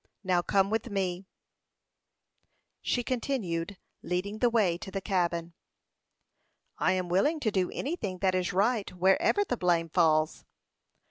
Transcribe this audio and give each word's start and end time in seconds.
Now 0.23 0.41
come 0.41 0.71
with 0.71 0.89
me," 0.89 1.27
she 2.81 3.03
continued, 3.03 3.77
leading 4.01 4.39
the 4.39 4.49
way 4.49 4.75
to 4.79 4.89
the 4.89 4.99
cabin. 4.99 5.53
"I 6.79 6.93
am 6.93 7.07
willing 7.07 7.39
to 7.41 7.51
do 7.51 7.69
anything 7.69 8.17
that 8.17 8.33
is 8.33 8.51
right, 8.51 8.89
wherever 8.93 9.43
the 9.45 9.57
blame 9.57 9.89
falls." 9.89 10.43